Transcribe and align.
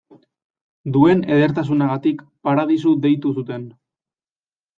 Duen 0.95 1.21
edertasunagatik 1.35 2.25
paradisu 2.49 2.95
deitu 3.05 3.35
zuten. 3.37 3.71